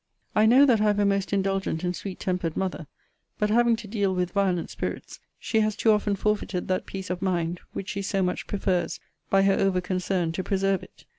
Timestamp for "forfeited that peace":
6.15-7.11